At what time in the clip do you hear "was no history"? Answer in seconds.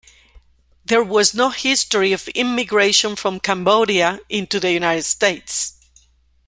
1.03-2.11